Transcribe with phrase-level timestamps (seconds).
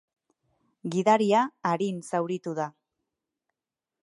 [0.95, 1.43] Gidaria
[1.75, 2.69] arin zauritu da.